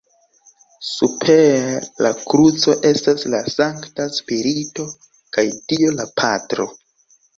[0.91, 4.87] Super la kruco estas la Sankta Spirito
[5.39, 6.67] kaj dio La Patro.